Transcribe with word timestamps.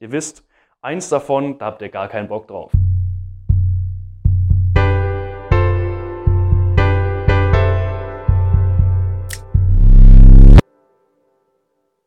ihr 0.00 0.10
wisst, 0.10 0.46
eins 0.80 1.10
davon, 1.10 1.58
da 1.58 1.66
habt 1.66 1.82
ihr 1.82 1.90
gar 1.90 2.08
keinen 2.08 2.26
Bock 2.26 2.48
drauf. 2.48 2.72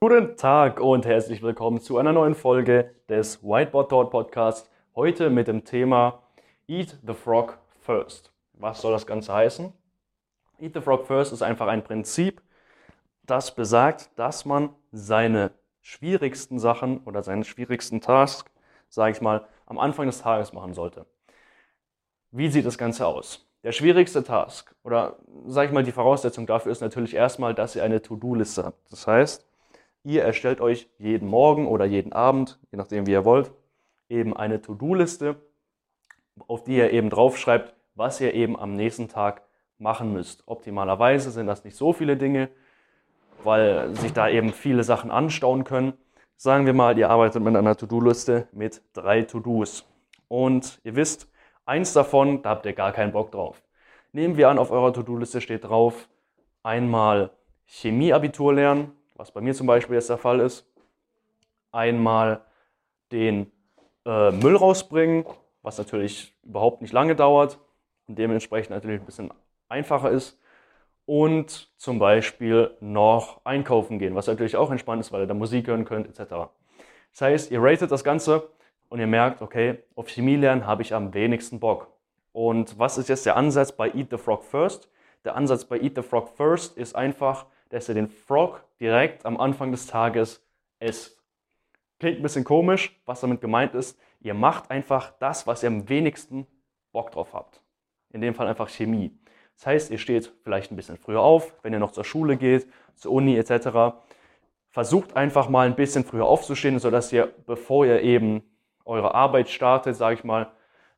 Guten 0.00 0.36
Tag 0.36 0.80
und 0.80 1.04
herzlich 1.04 1.42
willkommen 1.42 1.80
zu 1.80 1.98
einer 1.98 2.12
neuen 2.12 2.34
Folge 2.34 2.94
des 3.08 3.42
Whiteboard 3.42 3.90
Thought 3.90 4.10
Podcast. 4.10 4.70
Heute 4.94 5.28
mit 5.28 5.48
dem 5.48 5.64
Thema 5.64 6.22
Eat 6.66 6.98
the 7.06 7.14
Frog 7.14 7.58
First. 7.80 8.32
Was 8.54 8.80
soll 8.80 8.92
das 8.92 9.06
Ganze 9.06 9.34
heißen? 9.34 9.72
Eat 10.58 10.72
the 10.72 10.80
Frog 10.80 11.06
First 11.06 11.34
ist 11.34 11.42
einfach 11.42 11.66
ein 11.66 11.84
Prinzip, 11.84 12.40
das 13.26 13.54
besagt, 13.54 14.10
dass 14.16 14.46
man 14.46 14.70
seine 14.92 15.50
schwierigsten 15.84 16.58
Sachen 16.58 16.98
oder 17.04 17.22
seinen 17.22 17.44
schwierigsten 17.44 18.00
Task, 18.00 18.50
sage 18.88 19.12
ich 19.12 19.20
mal, 19.20 19.46
am 19.66 19.78
Anfang 19.78 20.06
des 20.06 20.22
Tages 20.22 20.54
machen 20.54 20.72
sollte. 20.72 21.06
Wie 22.30 22.48
sieht 22.48 22.64
das 22.64 22.78
Ganze 22.78 23.06
aus? 23.06 23.46
Der 23.62 23.72
schwierigste 23.72 24.24
Task 24.24 24.74
oder 24.82 25.18
sage 25.46 25.68
ich 25.68 25.74
mal, 25.74 25.84
die 25.84 25.92
Voraussetzung 25.92 26.46
dafür 26.46 26.72
ist 26.72 26.80
natürlich 26.80 27.14
erstmal, 27.14 27.54
dass 27.54 27.76
ihr 27.76 27.84
eine 27.84 28.00
To-Do-Liste 28.00 28.64
habt. 28.64 28.90
Das 28.90 29.06
heißt, 29.06 29.46
ihr 30.04 30.22
erstellt 30.22 30.62
euch 30.62 30.88
jeden 30.98 31.28
Morgen 31.28 31.68
oder 31.68 31.84
jeden 31.84 32.14
Abend, 32.14 32.58
je 32.72 32.78
nachdem 32.78 33.06
wie 33.06 33.12
ihr 33.12 33.26
wollt, 33.26 33.52
eben 34.08 34.34
eine 34.34 34.62
To-Do-Liste, 34.62 35.36
auf 36.48 36.64
die 36.64 36.76
ihr 36.76 36.92
eben 36.92 37.10
draufschreibt, 37.10 37.74
was 37.94 38.22
ihr 38.22 38.32
eben 38.32 38.58
am 38.58 38.72
nächsten 38.72 39.08
Tag 39.08 39.42
machen 39.76 40.14
müsst. 40.14 40.44
Optimalerweise 40.46 41.30
sind 41.30 41.46
das 41.46 41.62
nicht 41.62 41.76
so 41.76 41.92
viele 41.92 42.16
Dinge, 42.16 42.48
weil 43.44 43.94
sich 43.96 44.12
da 44.12 44.28
eben 44.28 44.52
viele 44.52 44.84
Sachen 44.84 45.10
anstauen 45.10 45.64
können. 45.64 45.94
Sagen 46.36 46.66
wir 46.66 46.72
mal, 46.72 46.98
ihr 46.98 47.10
arbeitet 47.10 47.42
mit 47.42 47.54
einer 47.54 47.76
To-Do-Liste 47.76 48.48
mit 48.52 48.82
drei 48.92 49.22
To-Dos. 49.22 49.86
Und 50.28 50.80
ihr 50.84 50.96
wisst, 50.96 51.30
eins 51.64 51.92
davon, 51.92 52.42
da 52.42 52.50
habt 52.50 52.66
ihr 52.66 52.72
gar 52.72 52.92
keinen 52.92 53.12
Bock 53.12 53.30
drauf. 53.30 53.62
Nehmen 54.12 54.36
wir 54.36 54.48
an, 54.48 54.58
auf 54.58 54.70
eurer 54.70 54.92
To-Do-Liste 54.92 55.40
steht 55.40 55.64
drauf, 55.64 56.08
einmal 56.62 57.30
Chemieabitur 57.66 58.54
lernen, 58.54 58.92
was 59.14 59.32
bei 59.32 59.40
mir 59.40 59.54
zum 59.54 59.66
Beispiel 59.66 59.94
jetzt 59.94 60.10
der 60.10 60.18
Fall 60.18 60.40
ist. 60.40 60.66
Einmal 61.72 62.42
den 63.10 63.50
äh, 64.04 64.30
Müll 64.30 64.56
rausbringen, 64.56 65.24
was 65.62 65.78
natürlich 65.78 66.36
überhaupt 66.42 66.82
nicht 66.82 66.92
lange 66.92 67.16
dauert 67.16 67.58
und 68.06 68.18
dementsprechend 68.18 68.70
natürlich 68.70 69.00
ein 69.00 69.06
bisschen 69.06 69.32
einfacher 69.68 70.10
ist. 70.10 70.38
Und 71.06 71.70
zum 71.76 71.98
Beispiel 71.98 72.70
noch 72.80 73.44
einkaufen 73.44 73.98
gehen, 73.98 74.14
was 74.14 74.26
natürlich 74.26 74.56
auch 74.56 74.70
entspannt 74.70 75.00
ist, 75.00 75.12
weil 75.12 75.22
ihr 75.22 75.26
da 75.26 75.34
Musik 75.34 75.66
hören 75.66 75.84
könnt, 75.84 76.06
etc. 76.06 76.48
Das 77.12 77.20
heißt, 77.20 77.50
ihr 77.50 77.62
ratet 77.62 77.90
das 77.90 78.04
Ganze 78.04 78.48
und 78.88 79.00
ihr 79.00 79.06
merkt, 79.06 79.42
okay, 79.42 79.78
auf 79.96 80.08
Chemie 80.08 80.36
lernen 80.36 80.66
habe 80.66 80.82
ich 80.82 80.94
am 80.94 81.12
wenigsten 81.12 81.60
Bock. 81.60 81.88
Und 82.32 82.78
was 82.78 82.98
ist 82.98 83.08
jetzt 83.08 83.26
der 83.26 83.36
Ansatz 83.36 83.72
bei 83.72 83.90
Eat 83.90 84.08
the 84.10 84.16
Frog 84.16 84.42
First? 84.44 84.88
Der 85.24 85.36
Ansatz 85.36 85.64
bei 85.64 85.78
Eat 85.78 85.94
the 85.96 86.02
Frog 86.02 86.28
First 86.36 86.76
ist 86.76 86.96
einfach, 86.96 87.46
dass 87.68 87.88
ihr 87.88 87.94
den 87.94 88.08
Frog 88.08 88.64
direkt 88.80 89.24
am 89.26 89.38
Anfang 89.38 89.70
des 89.70 89.86
Tages 89.86 90.44
esst. 90.78 91.22
Klingt 91.98 92.18
ein 92.18 92.22
bisschen 92.22 92.44
komisch, 92.44 93.00
was 93.06 93.20
damit 93.20 93.40
gemeint 93.40 93.74
ist. 93.74 93.98
Ihr 94.20 94.34
macht 94.34 94.70
einfach 94.70 95.12
das, 95.18 95.46
was 95.46 95.62
ihr 95.62 95.68
am 95.68 95.88
wenigsten 95.88 96.46
Bock 96.92 97.10
drauf 97.10 97.32
habt. 97.34 97.62
In 98.10 98.20
dem 98.20 98.34
Fall 98.34 98.46
einfach 98.46 98.68
Chemie. 98.68 99.16
Das 99.56 99.66
heißt, 99.66 99.90
ihr 99.90 99.98
steht 99.98 100.32
vielleicht 100.42 100.72
ein 100.72 100.76
bisschen 100.76 100.98
früher 100.98 101.20
auf, 101.20 101.54
wenn 101.62 101.72
ihr 101.72 101.78
noch 101.78 101.92
zur 101.92 102.04
Schule 102.04 102.36
geht, 102.36 102.66
zur 102.94 103.12
Uni 103.12 103.36
etc. 103.36 103.96
Versucht 104.70 105.16
einfach 105.16 105.48
mal 105.48 105.66
ein 105.66 105.76
bisschen 105.76 106.04
früher 106.04 106.26
aufzustehen, 106.26 106.78
sodass 106.78 107.12
ihr, 107.12 107.32
bevor 107.46 107.86
ihr 107.86 108.02
eben 108.02 108.42
eure 108.84 109.14
Arbeit 109.14 109.48
startet, 109.48 109.96
sage 109.96 110.16
ich 110.16 110.24
mal, 110.24 110.50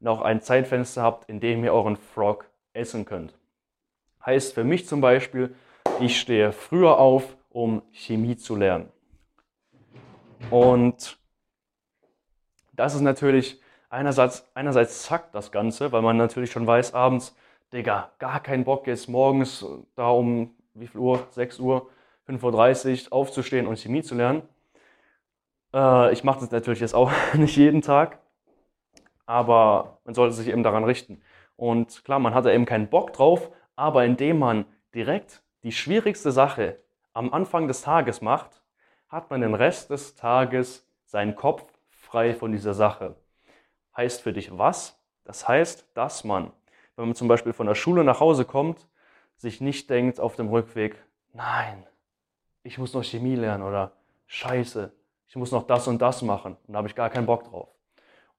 noch 0.00 0.22
ein 0.22 0.40
Zeitfenster 0.40 1.02
habt, 1.02 1.28
in 1.28 1.40
dem 1.40 1.64
ihr 1.64 1.72
euren 1.72 1.96
Frog 1.96 2.48
essen 2.72 3.04
könnt. 3.04 3.34
Heißt 4.24 4.54
für 4.54 4.64
mich 4.64 4.86
zum 4.86 5.00
Beispiel, 5.00 5.54
ich 6.00 6.18
stehe 6.18 6.52
früher 6.52 6.98
auf, 6.98 7.36
um 7.50 7.82
Chemie 7.92 8.36
zu 8.36 8.56
lernen. 8.56 8.90
Und 10.50 11.18
das 12.72 12.94
ist 12.94 13.00
natürlich 13.00 13.60
einerseits, 13.88 14.50
einerseits 14.54 15.04
zackt 15.04 15.34
das 15.34 15.52
Ganze, 15.52 15.92
weil 15.92 16.02
man 16.02 16.16
natürlich 16.16 16.50
schon 16.50 16.66
weiß 16.66 16.94
abends, 16.94 17.36
Digga, 17.74 18.12
gar 18.20 18.38
keinen 18.40 18.62
Bock 18.62 18.86
jetzt 18.86 19.08
morgens 19.08 19.66
da 19.96 20.08
um 20.08 20.54
wie 20.74 20.86
viel 20.86 21.00
Uhr? 21.00 21.26
6 21.30 21.58
Uhr, 21.58 21.90
5.30 22.28 23.06
Uhr 23.06 23.12
aufzustehen 23.12 23.66
und 23.66 23.80
Chemie 23.80 24.02
zu 24.02 24.14
lernen. 24.14 24.42
Äh, 25.74 26.12
ich 26.12 26.22
mache 26.22 26.38
das 26.38 26.52
natürlich 26.52 26.78
jetzt 26.78 26.94
auch 26.94 27.10
nicht 27.34 27.56
jeden 27.56 27.82
Tag, 27.82 28.20
aber 29.26 29.98
man 30.04 30.14
sollte 30.14 30.34
sich 30.34 30.46
eben 30.46 30.62
daran 30.62 30.84
richten. 30.84 31.20
Und 31.56 32.04
klar, 32.04 32.20
man 32.20 32.32
hat 32.32 32.44
da 32.44 32.52
eben 32.52 32.64
keinen 32.64 32.88
Bock 32.88 33.12
drauf, 33.12 33.50
aber 33.74 34.04
indem 34.04 34.38
man 34.38 34.66
direkt 34.94 35.42
die 35.64 35.72
schwierigste 35.72 36.30
Sache 36.30 36.78
am 37.12 37.32
Anfang 37.32 37.66
des 37.66 37.82
Tages 37.82 38.20
macht, 38.20 38.62
hat 39.08 39.30
man 39.30 39.40
den 39.40 39.54
Rest 39.54 39.90
des 39.90 40.14
Tages 40.14 40.88
seinen 41.06 41.34
Kopf 41.34 41.64
frei 41.90 42.34
von 42.34 42.52
dieser 42.52 42.74
Sache. 42.74 43.16
Heißt 43.96 44.22
für 44.22 44.32
dich 44.32 44.56
was? 44.56 45.00
Das 45.24 45.48
heißt, 45.48 45.88
dass 45.94 46.22
man, 46.22 46.52
wenn 46.96 47.06
man 47.06 47.14
zum 47.14 47.28
Beispiel 47.28 47.52
von 47.52 47.66
der 47.66 47.74
Schule 47.74 48.04
nach 48.04 48.20
Hause 48.20 48.44
kommt, 48.44 48.86
sich 49.36 49.60
nicht 49.60 49.90
denkt 49.90 50.20
auf 50.20 50.36
dem 50.36 50.48
Rückweg, 50.48 50.96
nein, 51.32 51.84
ich 52.62 52.78
muss 52.78 52.94
noch 52.94 53.04
Chemie 53.04 53.34
lernen 53.34 53.62
oder 53.62 53.92
scheiße, 54.26 54.92
ich 55.28 55.36
muss 55.36 55.52
noch 55.52 55.66
das 55.66 55.88
und 55.88 56.00
das 56.00 56.22
machen 56.22 56.56
und 56.66 56.72
da 56.72 56.78
habe 56.78 56.88
ich 56.88 56.94
gar 56.94 57.10
keinen 57.10 57.26
Bock 57.26 57.44
drauf. 57.44 57.68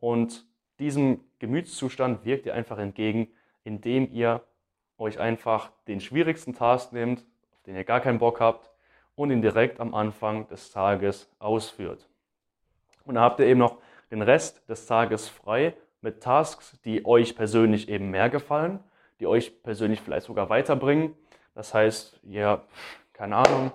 Und 0.00 0.46
diesem 0.78 1.20
Gemütszustand 1.38 2.24
wirkt 2.24 2.46
ihr 2.46 2.54
einfach 2.54 2.78
entgegen, 2.78 3.28
indem 3.64 4.10
ihr 4.12 4.42
euch 4.98 5.18
einfach 5.18 5.70
den 5.88 6.00
schwierigsten 6.00 6.54
Task 6.54 6.92
nehmt, 6.92 7.20
auf 7.52 7.62
den 7.62 7.76
ihr 7.76 7.84
gar 7.84 8.00
keinen 8.00 8.18
Bock 8.18 8.40
habt 8.40 8.70
und 9.16 9.30
ihn 9.30 9.42
direkt 9.42 9.80
am 9.80 9.94
Anfang 9.94 10.48
des 10.48 10.70
Tages 10.70 11.28
ausführt. 11.38 12.08
Und 13.04 13.16
dann 13.16 13.24
habt 13.24 13.40
ihr 13.40 13.46
eben 13.46 13.60
noch 13.60 13.78
den 14.10 14.22
Rest 14.22 14.68
des 14.68 14.86
Tages 14.86 15.28
frei 15.28 15.74
mit 16.04 16.22
Tasks, 16.22 16.78
die 16.84 17.04
euch 17.06 17.34
persönlich 17.34 17.88
eben 17.88 18.10
mehr 18.10 18.28
gefallen, 18.28 18.78
die 19.18 19.26
euch 19.26 19.62
persönlich 19.62 20.00
vielleicht 20.02 20.26
sogar 20.26 20.50
weiterbringen. 20.50 21.14
Das 21.54 21.72
heißt, 21.72 22.20
ihr, 22.24 22.62
keine 23.14 23.36
Ahnung, 23.36 23.72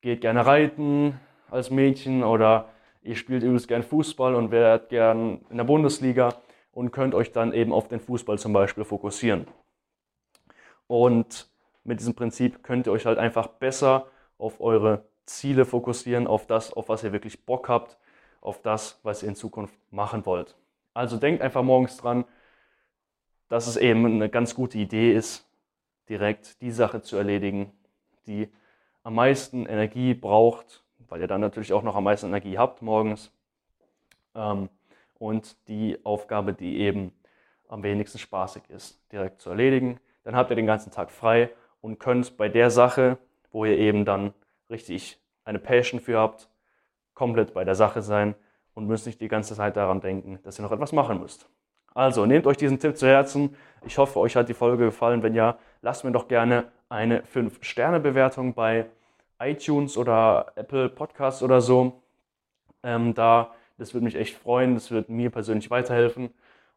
geht 0.00 0.20
gerne 0.20 0.46
reiten 0.46 1.20
als 1.50 1.70
Mädchen 1.70 2.22
oder 2.22 2.68
ihr 3.02 3.16
spielt 3.16 3.42
übrigens 3.42 3.66
gern 3.66 3.82
Fußball 3.82 4.36
und 4.36 4.52
werdet 4.52 4.90
gern 4.90 5.44
in 5.50 5.56
der 5.56 5.64
Bundesliga 5.64 6.36
und 6.70 6.92
könnt 6.92 7.14
euch 7.14 7.32
dann 7.32 7.52
eben 7.52 7.72
auf 7.72 7.88
den 7.88 8.00
Fußball 8.00 8.38
zum 8.38 8.52
Beispiel 8.52 8.84
fokussieren. 8.84 9.46
Und 10.86 11.50
mit 11.82 11.98
diesem 11.98 12.14
Prinzip 12.14 12.62
könnt 12.62 12.86
ihr 12.86 12.92
euch 12.92 13.06
halt 13.06 13.18
einfach 13.18 13.48
besser 13.48 14.06
auf 14.38 14.60
eure 14.60 15.04
Ziele 15.26 15.64
fokussieren, 15.64 16.28
auf 16.28 16.46
das, 16.46 16.72
auf 16.72 16.88
was 16.88 17.02
ihr 17.02 17.12
wirklich 17.12 17.44
Bock 17.44 17.68
habt, 17.68 17.98
auf 18.40 18.62
das, 18.62 19.00
was 19.02 19.24
ihr 19.24 19.30
in 19.30 19.34
Zukunft 19.34 19.74
machen 19.90 20.24
wollt. 20.26 20.54
Also 20.94 21.16
denkt 21.16 21.42
einfach 21.42 21.62
morgens 21.62 21.96
dran, 21.96 22.24
dass 23.48 23.66
es 23.66 23.76
eben 23.76 24.04
eine 24.06 24.28
ganz 24.28 24.54
gute 24.54 24.78
Idee 24.78 25.12
ist, 25.12 25.48
direkt 26.08 26.60
die 26.60 26.70
Sache 26.70 27.02
zu 27.02 27.16
erledigen, 27.16 27.72
die 28.26 28.48
am 29.02 29.14
meisten 29.14 29.66
Energie 29.66 30.14
braucht, 30.14 30.82
weil 31.08 31.20
ihr 31.20 31.26
dann 31.26 31.40
natürlich 31.40 31.72
auch 31.72 31.82
noch 31.82 31.96
am 31.96 32.04
meisten 32.04 32.26
Energie 32.26 32.58
habt 32.58 32.82
morgens. 32.82 33.32
Ähm, 34.34 34.68
und 35.18 35.56
die 35.68 35.98
Aufgabe, 36.04 36.52
die 36.52 36.78
eben 36.78 37.12
am 37.68 37.82
wenigsten 37.82 38.18
spaßig 38.18 38.64
ist, 38.68 39.00
direkt 39.12 39.40
zu 39.40 39.50
erledigen. 39.50 40.00
Dann 40.24 40.34
habt 40.34 40.50
ihr 40.50 40.56
den 40.56 40.66
ganzen 40.66 40.90
Tag 40.90 41.10
frei 41.10 41.50
und 41.80 41.98
könnt 41.98 42.36
bei 42.36 42.48
der 42.48 42.70
Sache, 42.70 43.18
wo 43.50 43.64
ihr 43.64 43.78
eben 43.78 44.04
dann 44.04 44.34
richtig 44.68 45.18
eine 45.44 45.58
Passion 45.58 46.00
für 46.00 46.18
habt, 46.18 46.48
komplett 47.14 47.54
bei 47.54 47.64
der 47.64 47.74
Sache 47.74 48.02
sein 48.02 48.34
und 48.74 48.86
müsst 48.86 49.06
nicht 49.06 49.20
die 49.20 49.28
ganze 49.28 49.54
Zeit 49.54 49.76
daran 49.76 50.00
denken, 50.00 50.38
dass 50.42 50.58
ihr 50.58 50.62
noch 50.62 50.72
etwas 50.72 50.92
machen 50.92 51.20
müsst. 51.20 51.48
Also 51.94 52.24
nehmt 52.26 52.46
euch 52.46 52.56
diesen 52.56 52.78
Tipp 52.78 52.96
zu 52.96 53.06
Herzen. 53.06 53.54
Ich 53.84 53.98
hoffe, 53.98 54.18
euch 54.18 54.36
hat 54.36 54.48
die 54.48 54.54
Folge 54.54 54.86
gefallen. 54.86 55.22
Wenn 55.22 55.34
ja, 55.34 55.58
lasst 55.82 56.04
mir 56.04 56.12
doch 56.12 56.28
gerne 56.28 56.64
eine 56.88 57.22
5-Sterne-Bewertung 57.22 58.54
bei 58.54 58.86
iTunes 59.38 59.96
oder 59.96 60.52
Apple 60.54 60.88
Podcasts 60.88 61.42
oder 61.42 61.60
so. 61.60 62.02
Ähm, 62.82 63.14
da, 63.14 63.54
das 63.78 63.92
würde 63.92 64.04
mich 64.04 64.14
echt 64.14 64.36
freuen. 64.36 64.74
Das 64.74 64.90
wird 64.90 65.08
mir 65.08 65.30
persönlich 65.30 65.70
weiterhelfen 65.70 66.30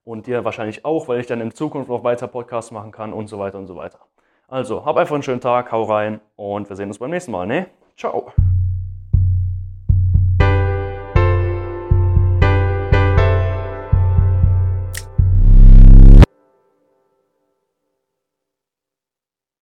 und 0.03 0.27
dir 0.27 0.45
wahrscheinlich 0.45 0.85
auch, 0.85 1.07
weil 1.07 1.19
ich 1.19 1.27
dann 1.27 1.41
in 1.41 1.51
Zukunft 1.51 1.89
noch 1.89 2.03
weiter 2.03 2.27
Podcasts 2.27 2.71
machen 2.71 2.91
kann 2.91 3.13
und 3.13 3.27
so 3.27 3.39
weiter 3.39 3.57
und 3.57 3.67
so 3.67 3.75
weiter. 3.75 3.99
Also, 4.47 4.85
hab 4.85 4.97
einfach 4.97 5.15
einen 5.15 5.23
schönen 5.23 5.41
Tag, 5.41 5.71
hau 5.71 5.83
rein 5.83 6.21
und 6.35 6.69
wir 6.69 6.75
sehen 6.75 6.89
uns 6.89 6.99
beim 6.99 7.09
nächsten 7.09 7.31
Mal, 7.31 7.47
ne? 7.47 7.67
Ciao! 7.97 8.31